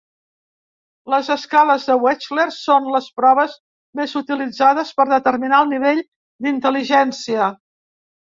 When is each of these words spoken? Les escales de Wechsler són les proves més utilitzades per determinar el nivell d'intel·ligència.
Les 1.13 1.27
escales 1.35 1.83
de 1.89 1.97
Wechsler 2.05 2.45
són 2.55 2.87
les 2.95 3.09
proves 3.19 3.53
més 4.01 4.17
utilitzades 4.21 4.93
per 5.01 5.07
determinar 5.13 5.59
el 5.65 5.71
nivell 5.77 6.01
d'intel·ligència. 6.47 7.51